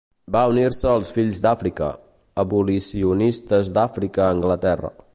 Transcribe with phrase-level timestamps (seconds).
[0.35, 1.91] Va unir-se als Fills d'Àfrica,
[2.45, 4.97] abolicionistes d'Àfrica a Anglaterra.